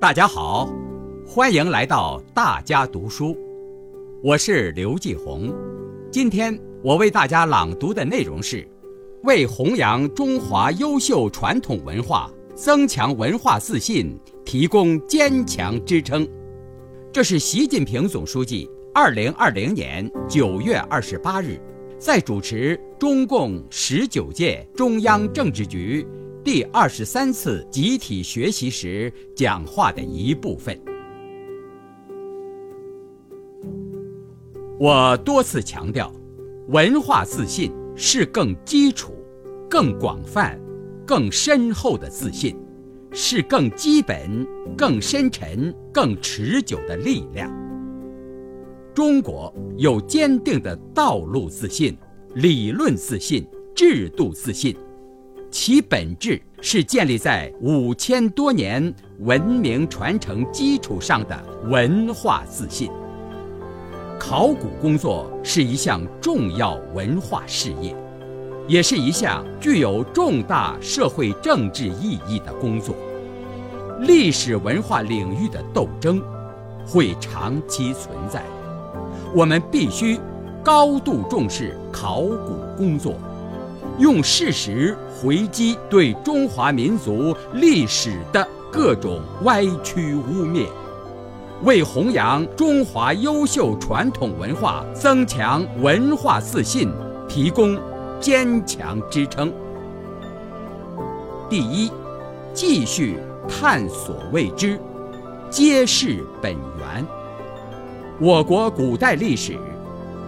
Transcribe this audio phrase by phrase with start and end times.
[0.00, 0.66] 大家好，
[1.26, 3.36] 欢迎来到大家读书，
[4.22, 5.54] 我是刘继红。
[6.10, 8.66] 今天我为大家朗读的内容是：
[9.24, 16.26] 为弘扬中华优秀传统文化，增强文化自信，提供坚强支撑。
[17.12, 21.60] 这是习近平总书记二零二零年九月二十八日
[21.98, 26.06] 在主持中共十九届中央政治局。
[26.52, 30.76] 第二十三次集体学习时讲话的一部分。
[34.76, 36.12] 我多次强调，
[36.66, 39.12] 文化自信是更基础、
[39.70, 40.60] 更广泛、
[41.06, 42.58] 更深厚的自信，
[43.12, 44.44] 是更基本、
[44.76, 47.48] 更深沉、更持久的力量。
[48.92, 51.96] 中国有坚定的道路自信、
[52.34, 54.76] 理论自信、制度自信。
[55.50, 62.88] 其本质是建立在五千多年文明传承基础上的文化自信。
[64.18, 67.96] 考古工作是一项重要文化事业，
[68.68, 72.94] 也是一项具有重大社会政治意义的工作。
[74.02, 76.22] 历史文化领域的斗争
[76.86, 78.44] 会长期存在，
[79.34, 80.18] 我们必须
[80.62, 83.14] 高度重视考古工作。
[84.00, 90.66] 用事实回击对中华民族历史的各种歪曲污蔑，
[91.64, 96.90] 为弘扬中华优秀传统文化、增强文化自信
[97.28, 97.78] 提供
[98.18, 99.52] 坚强支撑。
[101.50, 101.92] 第一，
[102.54, 104.80] 继续探索未知，
[105.50, 107.06] 揭示本源。
[108.18, 109.58] 我国古代历史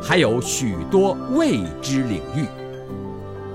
[0.00, 2.46] 还有许多未知领域。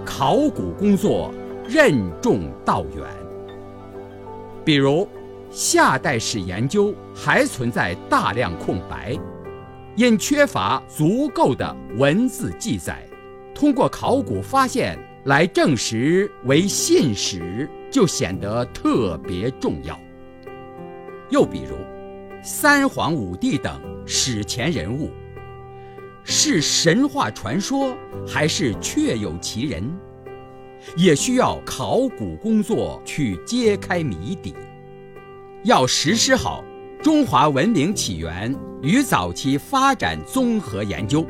[0.05, 1.33] 考古工作
[1.67, 3.05] 任重道远，
[4.65, 5.07] 比如
[5.49, 9.17] 夏代史研究还存在大量空白，
[9.95, 13.07] 因缺乏足够的文字记载，
[13.53, 19.97] 通过考古发现来证实为信史，就显得特别重要。
[21.29, 21.75] 又比如
[22.43, 25.09] 三皇五帝等史前人物。
[26.23, 27.95] 是神话传说，
[28.27, 29.83] 还是确有其人？
[30.95, 34.55] 也需要考古工作去揭开谜底。
[35.63, 36.63] 要实施好
[37.03, 41.25] 中华文明起源与早期发展综合研究、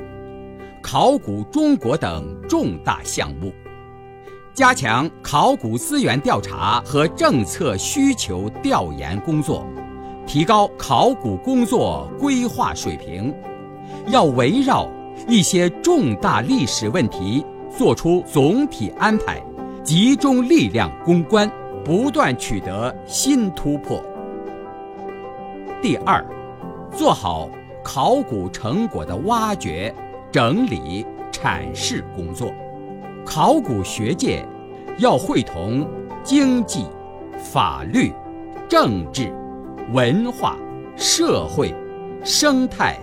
[0.81, 3.53] 考古中国等重大项目，
[4.53, 9.67] 加强考古资源调查和政策需求调研工作，
[10.25, 13.33] 提高考古工作规划水平。
[14.07, 14.89] 要围绕
[15.27, 19.41] 一些重大历史问题做出总体安排，
[19.83, 21.49] 集中力量攻关，
[21.83, 24.03] 不断取得新突破。
[25.81, 26.25] 第二，
[26.91, 27.49] 做好
[27.83, 29.93] 考古成果的挖掘、
[30.31, 32.51] 整理、阐释工作。
[33.25, 34.45] 考古学界
[34.97, 35.87] 要会同
[36.23, 36.85] 经济、
[37.37, 38.11] 法律、
[38.67, 39.33] 政治、
[39.91, 40.57] 文化、
[40.95, 41.73] 社会、
[42.23, 42.97] 生态。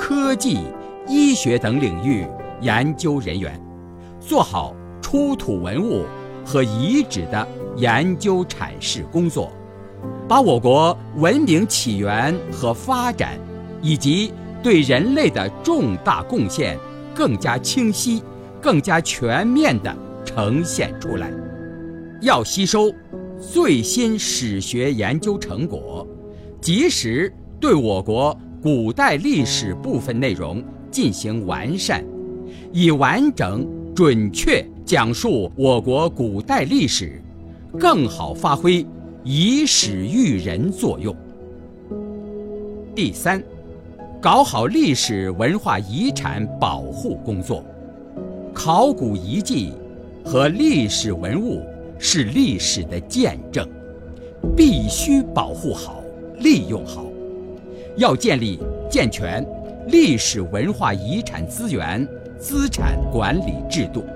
[0.00, 0.60] 科技、
[1.06, 2.26] 医学等领域
[2.62, 3.60] 研究人员，
[4.18, 6.06] 做好出土文物
[6.42, 7.46] 和遗址的
[7.76, 9.52] 研究阐释工作，
[10.26, 13.38] 把我国文明起源和发展，
[13.82, 16.78] 以及对人类的重大贡献，
[17.14, 18.22] 更加清晰、
[18.58, 19.94] 更加全面地
[20.24, 21.30] 呈现出来。
[22.22, 22.90] 要吸收
[23.38, 26.06] 最新史学研究成果，
[26.58, 28.34] 及时对我国。
[28.62, 32.04] 古代历史部分内容进行完善，
[32.72, 37.22] 以完整准确讲述我国古代历史，
[37.78, 38.84] 更好发挥
[39.24, 41.16] 以史育人作用。
[42.94, 43.42] 第三，
[44.20, 47.64] 搞好历史文化遗产保护工作。
[48.52, 49.72] 考古遗迹
[50.22, 51.62] 和历史文物
[51.98, 53.66] 是历史的见证，
[54.54, 56.02] 必须保护好、
[56.40, 57.09] 利用好。
[58.00, 58.58] 要建立
[58.88, 59.46] 健全
[59.88, 62.08] 历史文化遗产资源
[62.38, 64.06] 资产管理制度，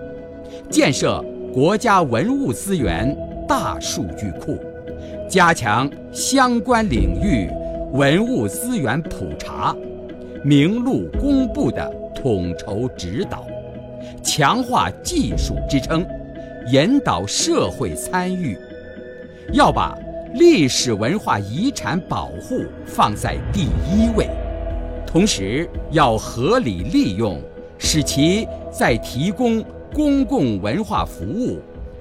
[0.70, 1.22] 建设
[1.52, 3.14] 国家文物资源
[3.46, 4.58] 大数据库，
[5.28, 7.46] 加强相关领域
[7.92, 9.76] 文物资源普查、
[10.42, 13.46] 名录公布的统筹指导，
[14.22, 16.06] 强化技术支撑，
[16.72, 18.56] 引导社会参与。
[19.52, 19.94] 要把。
[20.34, 24.28] 历史文化遗产保护放在第一位，
[25.06, 27.40] 同时要合理利用，
[27.78, 31.60] 使其在提供公共文化服务、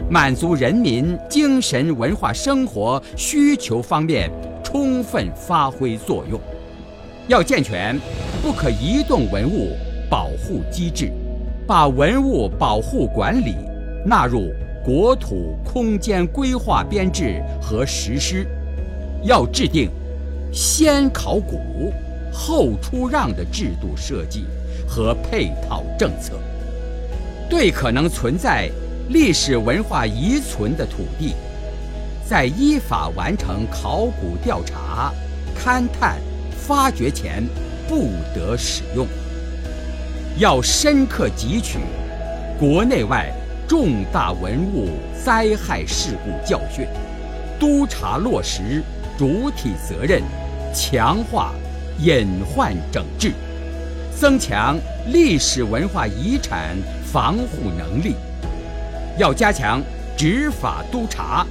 [0.10, 4.32] 满足人民精神文化生活需求方面
[4.64, 6.42] 充分发挥作用。
[7.28, 7.96] 要健全
[8.42, 9.78] 不可移动文物
[10.10, 11.12] 保护机制，
[11.68, 13.56] 把文物保护管理
[14.04, 14.52] 纳入
[14.84, 18.46] 国土空间规划编制和实施。
[19.24, 19.90] 要制定
[20.52, 21.94] 先考古
[22.32, 24.46] 后出让的制度设计
[24.88, 26.34] 和配套政策。
[27.50, 28.70] 对可能存在
[29.10, 31.36] 历史文化遗存的土地，
[32.28, 35.14] 在依法完成考古调查、
[35.58, 36.18] 勘探。
[36.66, 37.44] 发掘前
[37.90, 39.06] 不得使用。
[40.40, 41.80] 要深刻汲取
[42.58, 43.34] 国内外
[43.68, 44.90] 重大文物
[45.24, 46.86] 灾害事故教训，
[47.60, 48.84] 督查落实
[49.18, 50.22] 主体责任，
[50.74, 51.54] 强化
[52.00, 53.32] 隐患整治，
[54.20, 54.78] 增强
[55.08, 56.76] 历史文化遗产
[57.06, 58.16] 防护能力。
[59.18, 59.82] 要加强
[60.18, 61.46] 执法督查，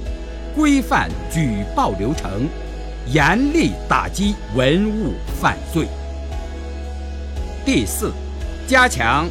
[0.55, 2.47] 规范举报流程。
[3.07, 5.11] 严厉打击文物
[5.41, 5.85] 犯罪。
[7.65, 8.13] 第四，
[8.65, 9.27] 加强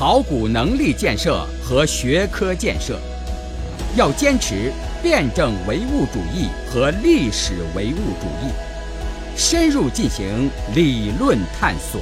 [0.00, 2.98] 考古能力建设和学科建设，
[3.98, 8.50] 要坚持辩证唯物主义和历史唯物主义，
[9.36, 12.00] 深入进行理论探索，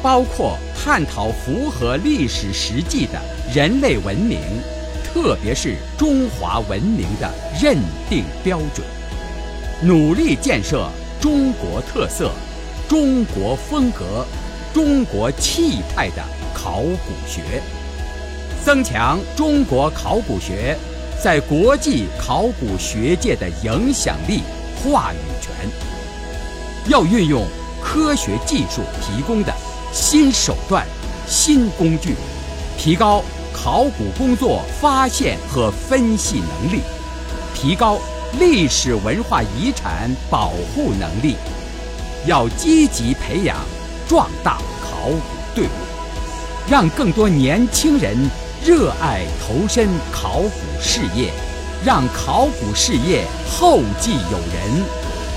[0.00, 3.20] 包括探讨符合历史实际的
[3.52, 4.38] 人类文明，
[5.02, 7.28] 特别是中华文明的
[7.60, 7.76] 认
[8.08, 8.86] 定标准。
[9.82, 10.88] 努力建设
[11.20, 12.30] 中国特色、
[12.88, 14.24] 中国风格、
[14.72, 16.22] 中国气派的
[16.64, 17.60] 考古学，
[18.64, 20.74] 增强中国考古学
[21.22, 24.40] 在国际考古学界的影响力、
[24.82, 25.68] 话语权。
[26.88, 27.46] 要运用
[27.82, 29.52] 科学技术提供的
[29.92, 30.86] 新手段、
[31.28, 32.14] 新工具，
[32.78, 33.22] 提高
[33.52, 36.80] 考古工作发现和分析能力，
[37.54, 37.98] 提高。
[38.40, 41.36] 历史文化遗产保护能力，
[42.26, 43.58] 要积极培养
[44.08, 45.83] 壮大考古队伍，
[46.66, 48.16] 让更多年轻人
[48.64, 51.30] 热爱投身考古事业，
[51.84, 54.84] 让考古事业后继有人，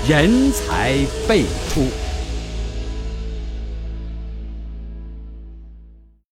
[0.08, 0.94] 人才
[1.28, 1.86] 辈出。